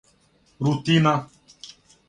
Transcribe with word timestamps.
рутина 0.65 1.13